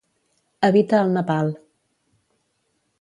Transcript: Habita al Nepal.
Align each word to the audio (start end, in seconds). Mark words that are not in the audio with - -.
Habita 0.69 0.97
al 1.01 1.13
Nepal. 1.17 1.53